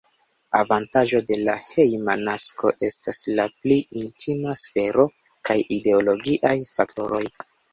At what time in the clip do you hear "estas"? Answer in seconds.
2.89-3.21